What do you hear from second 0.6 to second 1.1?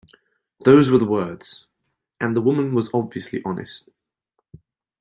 Those were the